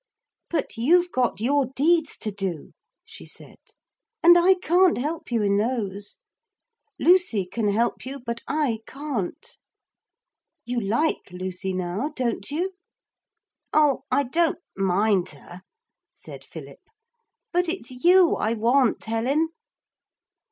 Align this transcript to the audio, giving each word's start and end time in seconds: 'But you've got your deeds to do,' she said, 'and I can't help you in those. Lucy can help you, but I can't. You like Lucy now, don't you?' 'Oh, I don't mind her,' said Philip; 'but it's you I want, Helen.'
'But 0.49 0.77
you've 0.77 1.11
got 1.11 1.39
your 1.39 1.67
deeds 1.75 2.17
to 2.21 2.31
do,' 2.31 2.71
she 3.05 3.27
said, 3.27 3.59
'and 4.23 4.35
I 4.35 4.55
can't 4.55 4.97
help 4.97 5.31
you 5.31 5.43
in 5.43 5.57
those. 5.57 6.17
Lucy 6.97 7.45
can 7.45 7.67
help 7.67 8.03
you, 8.07 8.19
but 8.19 8.41
I 8.47 8.79
can't. 8.87 9.59
You 10.65 10.79
like 10.81 11.29
Lucy 11.31 11.71
now, 11.71 12.09
don't 12.15 12.49
you?' 12.49 12.73
'Oh, 13.73 14.01
I 14.09 14.23
don't 14.23 14.57
mind 14.75 15.29
her,' 15.29 15.61
said 16.11 16.43
Philip; 16.43 16.79
'but 17.53 17.69
it's 17.69 17.91
you 17.91 18.37
I 18.37 18.53
want, 18.55 19.03
Helen.' 19.03 19.49